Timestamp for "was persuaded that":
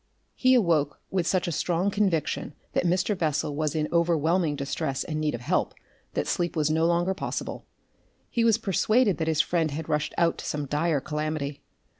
8.43-9.27